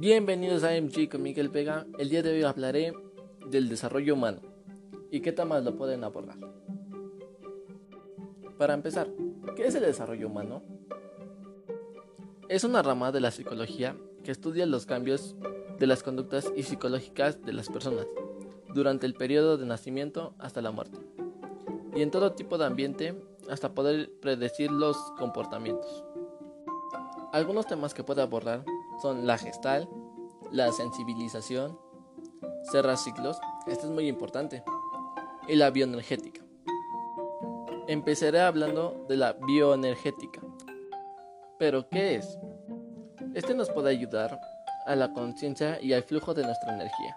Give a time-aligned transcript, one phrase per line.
[0.00, 1.84] Bienvenidos a MG con Miguel Vega.
[1.98, 2.94] El día de hoy hablaré
[3.50, 4.40] del desarrollo humano
[5.10, 6.38] y qué temas lo pueden abordar.
[8.56, 9.08] Para empezar,
[9.56, 10.62] ¿qué es el desarrollo humano?
[12.48, 15.36] Es una rama de la psicología que estudia los cambios
[15.78, 18.06] de las conductas y psicológicas de las personas
[18.72, 20.98] durante el periodo de nacimiento hasta la muerte
[21.94, 26.06] y en todo tipo de ambiente hasta poder predecir los comportamientos.
[27.34, 28.64] Algunos temas que puede abordar
[29.00, 29.88] son la gestal,
[30.50, 31.78] la sensibilización,
[32.70, 34.62] cerrar ciclos, esto es muy importante,
[35.48, 36.42] y la bioenergética.
[37.86, 40.40] Empezaré hablando de la bioenergética.
[41.58, 42.38] ¿Pero qué es?
[43.34, 44.40] Este nos puede ayudar
[44.86, 47.16] a la conciencia y al flujo de nuestra energía.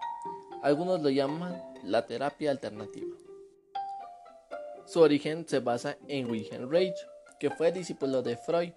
[0.61, 3.15] Algunos lo llaman la terapia alternativa.
[4.85, 6.95] Su origen se basa en Wilhelm Reich,
[7.39, 8.71] que fue discípulo de Freud.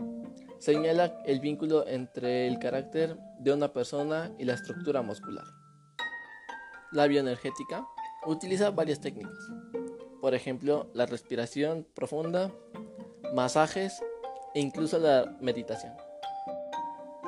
[0.59, 5.45] Señala el vínculo entre el carácter de una persona y la estructura muscular.
[6.93, 7.87] La bioenergética
[8.27, 9.37] utiliza varias técnicas,
[10.21, 12.51] por ejemplo, la respiración profunda,
[13.35, 14.03] masajes
[14.55, 15.93] e incluso la meditación.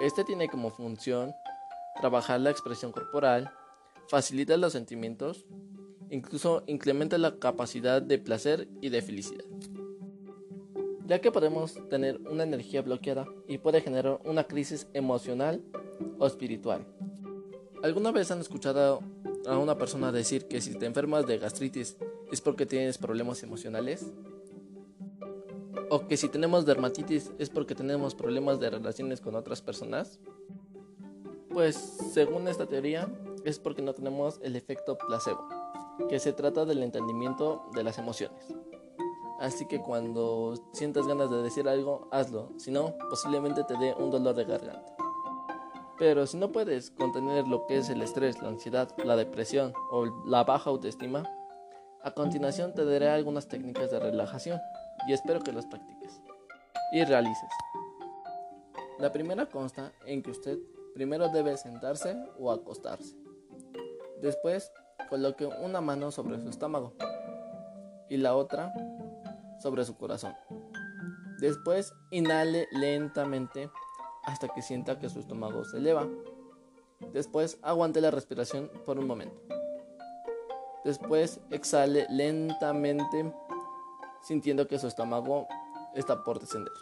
[0.00, 1.34] Este tiene como función
[2.00, 3.52] trabajar la expresión corporal,
[4.08, 5.44] facilita los sentimientos,
[6.10, 9.44] incluso incrementa la capacidad de placer y de felicidad.
[11.08, 15.64] Ya que podemos tener una energía bloqueada y puede generar una crisis emocional
[16.18, 16.86] o espiritual.
[17.82, 19.00] ¿Alguna vez han escuchado
[19.46, 21.96] a una persona decir que si te enfermas de gastritis
[22.30, 24.12] es porque tienes problemas emocionales?
[25.88, 30.20] ¿O que si tenemos dermatitis es porque tenemos problemas de relaciones con otras personas?
[31.48, 31.74] Pues
[32.12, 33.08] según esta teoría
[33.46, 35.48] es porque no tenemos el efecto placebo,
[36.10, 38.57] que se trata del entendimiento de las emociones.
[39.38, 44.10] Así que cuando sientas ganas de decir algo, hazlo, si no, posiblemente te dé un
[44.10, 44.96] dolor de garganta.
[45.96, 50.06] Pero si no puedes contener lo que es el estrés, la ansiedad, la depresión o
[50.26, 51.24] la baja autoestima,
[52.02, 54.60] a continuación te daré algunas técnicas de relajación
[55.08, 56.20] y espero que las practiques
[56.92, 57.50] y realices.
[58.98, 60.58] La primera consta en que usted
[60.94, 63.14] primero debe sentarse o acostarse.
[64.20, 64.72] Después
[65.08, 66.94] coloque una mano sobre su estómago
[68.08, 68.72] y la otra
[69.62, 70.34] sobre su corazón.
[71.40, 73.70] Después inhale lentamente
[74.24, 76.08] hasta que sienta que su estómago se eleva.
[77.12, 79.40] Después aguante la respiración por un momento.
[80.84, 83.32] Después exhale lentamente
[84.22, 85.46] sintiendo que su estómago
[85.94, 86.72] está por descender.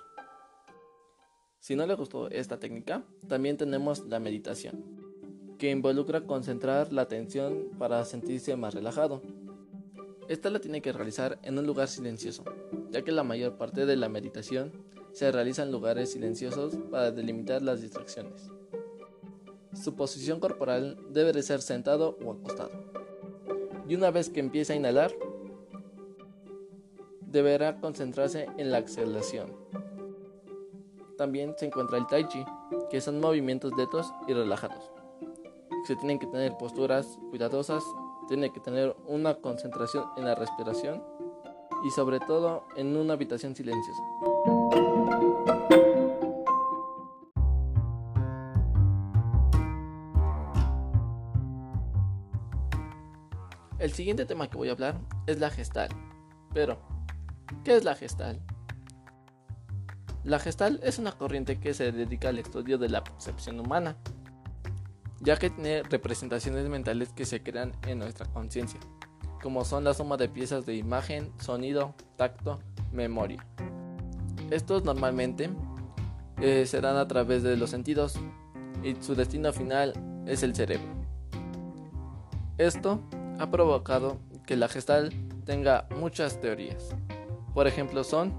[1.59, 4.85] Si no le gustó esta técnica, también tenemos la meditación,
[5.59, 9.23] que involucra concentrar la atención para sentirse más relajado.
[10.29, 12.45] Esta la tiene que realizar en un lugar silencioso,
[12.91, 14.73] ya que la mayor parte de la meditación
[15.13, 18.51] se realiza en lugares silenciosos para delimitar las distracciones.
[19.73, 22.71] Su posición corporal debe de ser sentado o acostado.
[23.89, 25.13] Y una vez que empiece a inhalar,
[27.21, 29.67] deberá concentrarse en la exhalación
[31.17, 32.45] también se encuentra el tai chi,
[32.91, 34.91] que son movimientos lentos y relajados.
[35.87, 37.83] Se tienen que tener posturas cuidadosas,
[38.27, 41.03] tiene que tener una concentración en la respiración
[41.85, 44.03] y sobre todo en una habitación silenciosa.
[53.79, 55.91] El siguiente tema que voy a hablar es la gestal.
[56.53, 56.79] Pero,
[57.63, 58.41] ¿qué es la gestal?
[60.25, 63.97] La gestal es una corriente que se dedica al estudio de la percepción humana,
[65.27, 68.79] ya que tiene representaciones mentales que se crean en nuestra conciencia,
[69.43, 72.61] como son la suma de piezas de imagen, sonido, tacto,
[72.93, 73.45] memoria.
[74.53, 75.51] Estos normalmente
[76.41, 78.15] eh, se dan a través de los sentidos
[78.85, 79.95] y su destino final
[80.29, 80.87] es el cerebro.
[82.57, 83.01] Esto
[83.41, 85.13] ha provocado que la gestal
[85.45, 86.95] tenga muchas teorías.
[87.53, 88.33] Por ejemplo, son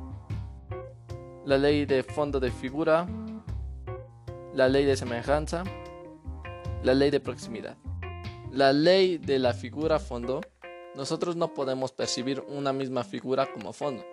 [1.45, 3.05] la ley de fondo de figura,
[4.53, 5.66] la ley de semejanza,
[6.84, 7.78] la ley de proximidad.
[8.52, 10.41] La ley de la figura fondo,
[10.96, 14.03] nosotros no podemos percibir una misma figura como fondo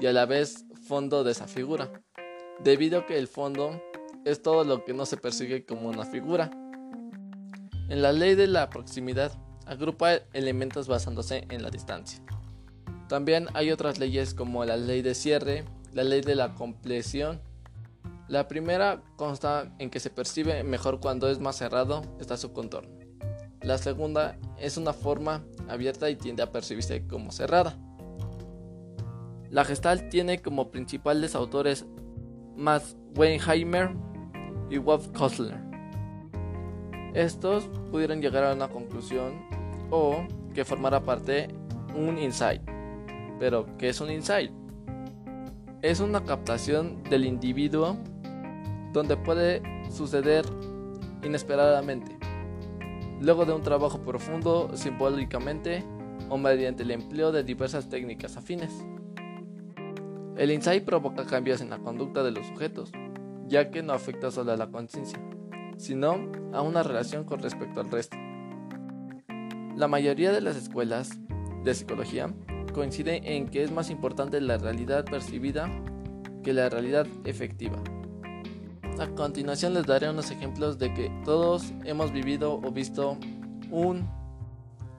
[0.00, 1.90] y a la vez fondo de esa figura,
[2.62, 3.80] debido a que el fondo
[4.24, 6.50] es todo lo que no se persigue como una figura.
[7.88, 9.32] En la ley de la proximidad,
[9.66, 12.20] agrupa elementos basándose en la distancia.
[13.08, 17.40] También hay otras leyes como la ley de cierre, la ley de la compleción.
[18.26, 22.96] La primera consta en que se percibe mejor cuando es más cerrado está su contorno.
[23.60, 27.78] La segunda es una forma abierta y tiende a percibirse como cerrada.
[29.50, 31.84] La Gestalt tiene como principales autores
[32.56, 33.90] Max Weinheimer
[34.70, 35.60] y Wolf Kostler.
[37.12, 39.46] Estos pudieran llegar a una conclusión
[39.90, 41.48] o que formara parte
[41.94, 42.62] un insight.
[43.38, 44.50] Pero, ¿qué es un insight?
[45.82, 47.98] Es una captación del individuo
[48.94, 49.60] donde puede
[49.90, 50.46] suceder
[51.24, 52.16] inesperadamente,
[53.20, 55.84] luego de un trabajo profundo simbólicamente
[56.30, 58.72] o mediante el empleo de diversas técnicas afines.
[60.36, 62.92] El insight provoca cambios en la conducta de los sujetos,
[63.46, 65.18] ya que no afecta solo a la conciencia,
[65.76, 68.16] sino a una relación con respecto al resto.
[69.76, 71.18] La mayoría de las escuelas
[71.64, 72.32] de psicología
[72.72, 75.68] coinciden en que es más importante la realidad percibida
[76.44, 77.82] que la realidad efectiva.
[78.98, 83.18] A continuación les daré unos ejemplos de que todos hemos vivido o visto
[83.70, 84.08] un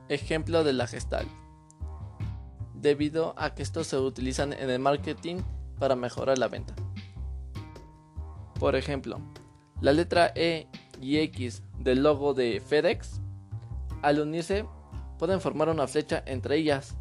[0.09, 1.25] ejemplo de la gestal,
[2.73, 5.37] debido a que estos se utilizan en el marketing
[5.79, 6.75] para mejorar la venta.
[8.59, 9.21] Por ejemplo,
[9.79, 10.67] la letra E
[10.99, 13.21] y X del logo de FedEx,
[14.01, 14.65] al unirse,
[15.17, 16.97] pueden formar una flecha entre ellas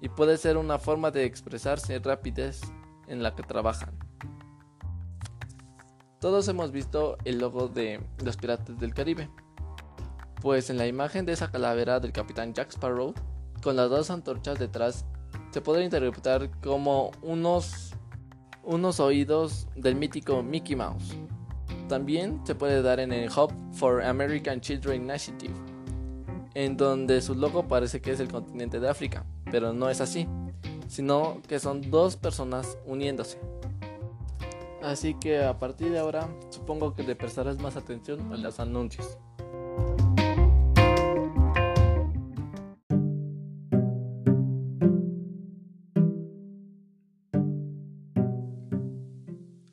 [0.00, 2.60] y puede ser una forma de expresarse rapidez
[3.08, 4.09] en la que trabajan.
[6.20, 9.30] Todos hemos visto el logo de los Piratas del Caribe,
[10.42, 13.14] pues en la imagen de esa calavera del capitán Jack Sparrow,
[13.62, 15.06] con las dos antorchas detrás,
[15.50, 17.94] se puede interpretar como unos
[18.62, 21.16] unos oídos del mítico Mickey Mouse.
[21.88, 25.54] También se puede dar en el Hub for American Children Initiative,
[26.52, 30.28] en donde su logo parece que es el continente de África, pero no es así,
[30.86, 33.38] sino que son dos personas uniéndose.
[34.82, 39.18] Así que a partir de ahora supongo que le prestarás más atención a los anuncios.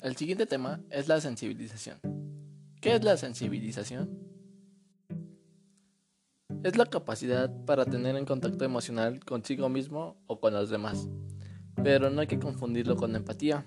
[0.02, 2.00] El siguiente tema es la sensibilización.
[2.82, 4.20] ¿Qué es la sensibilización?
[6.64, 11.10] Es la capacidad para tener en contacto emocional consigo mismo o con los demás,
[11.84, 13.66] pero no hay que confundirlo con empatía,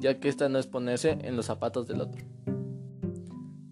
[0.00, 2.24] ya que esta no es ponerse en los zapatos del otro.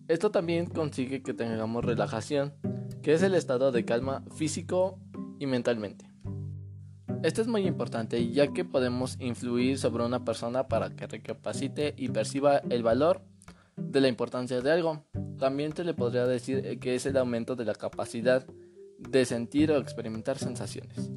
[0.09, 2.55] Esto también consigue que tengamos relajación,
[3.03, 4.99] que es el estado de calma físico
[5.39, 6.09] y mentalmente.
[7.23, 12.09] Esto es muy importante ya que podemos influir sobre una persona para que recapacite y
[12.09, 13.23] perciba el valor
[13.77, 15.05] de la importancia de algo.
[15.39, 18.47] También se le podría decir que es el aumento de la capacidad
[18.99, 21.11] de sentir o experimentar sensaciones.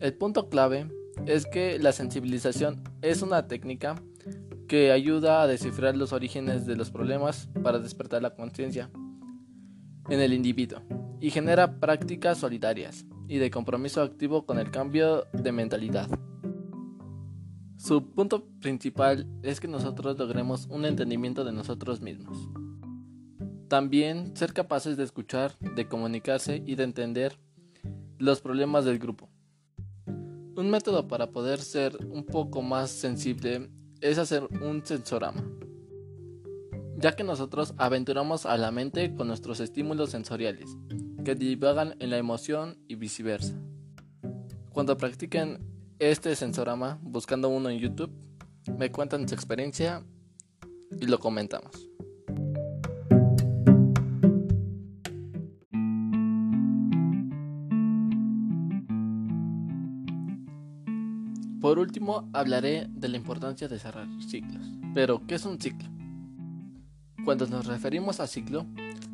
[0.00, 0.86] El punto clave
[1.26, 4.02] es que la sensibilización es una técnica
[4.68, 8.90] que ayuda a descifrar los orígenes de los problemas para despertar la conciencia
[10.08, 10.80] en el individuo
[11.20, 16.08] y genera prácticas solidarias y de compromiso activo con el cambio de mentalidad.
[17.76, 22.36] Su punto principal es que nosotros logremos un entendimiento de nosotros mismos.
[23.68, 27.38] También ser capaces de escuchar, de comunicarse y de entender
[28.18, 29.29] los problemas del grupo.
[30.56, 33.70] Un método para poder ser un poco más sensible
[34.00, 35.44] es hacer un sensorama,
[36.96, 40.76] ya que nosotros aventuramos a la mente con nuestros estímulos sensoriales
[41.24, 43.54] que divagan en la emoción y viceversa.
[44.72, 45.58] Cuando practiquen
[45.98, 48.10] este sensorama buscando uno en YouTube,
[48.78, 50.04] me cuentan su experiencia
[50.98, 51.89] y lo comentamos.
[61.80, 64.66] Último, hablaré de la importancia de cerrar ciclos.
[64.94, 65.88] Pero, ¿qué es un ciclo?
[67.24, 68.66] Cuando nos referimos a ciclo,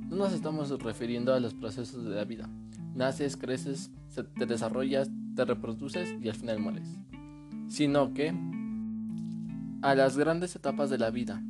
[0.09, 2.49] no nos estamos refiriendo a los procesos de la vida.
[2.95, 3.91] Naces, creces,
[4.39, 6.89] te desarrollas, te reproduces y al final mueres.
[7.69, 8.35] Sino que
[9.83, 11.43] a las grandes etapas de la vida,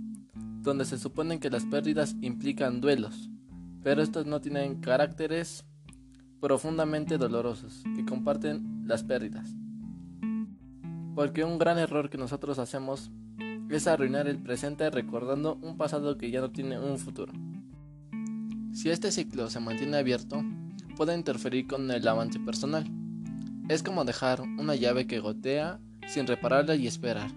[0.63, 3.31] donde se supone que las pérdidas implican duelos,
[3.83, 5.65] pero estos no tienen caracteres
[6.41, 9.55] profundamente dolorosos que comparten las pérdidas.
[11.17, 13.11] Porque un gran error que nosotros hacemos
[13.71, 17.33] es arruinar el presente recordando un pasado que ya no tiene un futuro.
[18.75, 20.45] Si este ciclo se mantiene abierto,
[20.95, 22.87] puede interferir con el avance personal.
[23.71, 27.31] Es como dejar una llave que gotea sin repararla y esperar.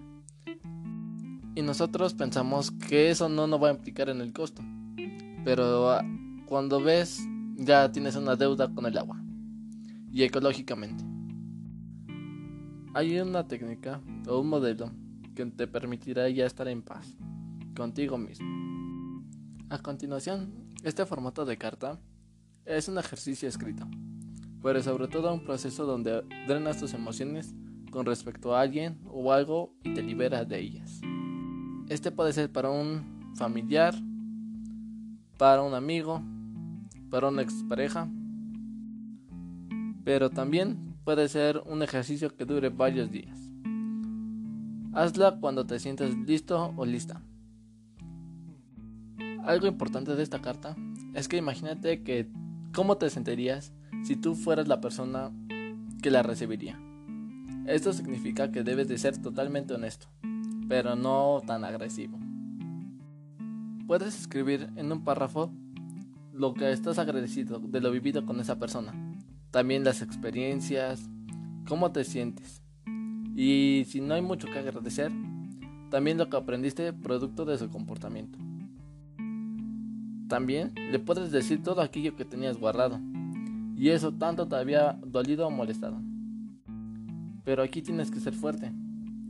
[1.54, 4.62] Y nosotros pensamos que eso no nos va a implicar en el costo.
[5.42, 6.04] Pero ah,
[6.44, 9.24] cuando ves, ya tienes una deuda con el agua.
[10.12, 11.02] Y ecológicamente.
[12.92, 14.90] Hay una técnica o un modelo
[15.36, 17.16] que te permitirá ya estar en paz
[17.76, 18.48] contigo mismo.
[19.68, 22.00] A continuación, este formato de carta
[22.64, 23.86] es un ejercicio escrito,
[24.60, 27.54] pero sobre todo un proceso donde drenas tus emociones
[27.92, 31.00] con respecto a alguien o algo y te liberas de ellas.
[31.88, 33.94] Este puede ser para un familiar,
[35.38, 36.22] para un amigo,
[37.08, 38.08] para una expareja,
[40.02, 43.38] pero también puede ser un ejercicio que dure varios días.
[44.92, 47.22] Hazla cuando te sientas listo o lista.
[49.44, 50.76] Algo importante de esta carta
[51.14, 52.28] es que imagínate que
[52.74, 55.30] cómo te sentirías si tú fueras la persona
[56.02, 56.78] que la recibiría.
[57.66, 60.08] Esto significa que debes de ser totalmente honesto,
[60.68, 62.18] pero no tan agresivo.
[63.86, 65.52] Puedes escribir en un párrafo
[66.32, 68.94] lo que estás agradecido de lo vivido con esa persona,
[69.50, 71.08] también las experiencias,
[71.66, 72.62] cómo te sientes.
[73.34, 75.10] Y si no hay mucho que agradecer,
[75.90, 78.38] también lo que aprendiste producto de su comportamiento.
[80.28, 83.00] También le puedes decir todo aquello que tenías guardado,
[83.76, 86.00] y eso tanto te había dolido o molestado.
[87.44, 88.72] Pero aquí tienes que ser fuerte,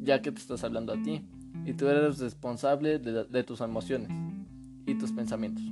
[0.00, 1.22] ya que te estás hablando a ti,
[1.64, 4.10] y tú eres responsable de, de tus emociones
[4.86, 5.62] y tus pensamientos.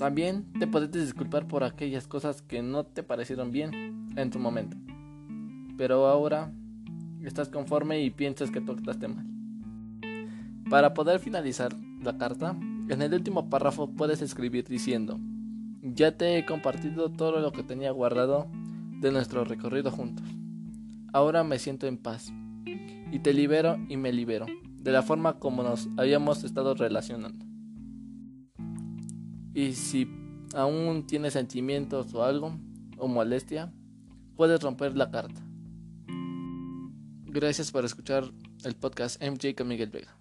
[0.00, 4.78] También te puedes disculpar por aquellas cosas que no te parecieron bien en tu momento.
[5.76, 6.50] Pero ahora
[7.22, 9.26] estás conforme y piensas que tú actuaste mal.
[10.70, 12.56] Para poder finalizar la carta,
[12.88, 15.20] en el último párrafo puedes escribir diciendo,
[15.82, 18.48] ya te he compartido todo lo que tenía guardado
[19.02, 20.26] de nuestro recorrido juntos.
[21.12, 22.32] Ahora me siento en paz
[23.12, 24.46] y te libero y me libero
[24.78, 27.49] de la forma como nos habíamos estado relacionando.
[29.54, 30.08] Y si
[30.54, 32.58] aún tienes sentimientos o algo,
[32.98, 33.72] o molestia,
[34.36, 35.40] puedes romper la carta.
[37.26, 38.24] Gracias por escuchar
[38.64, 40.19] el podcast MJ con Miguel Vega.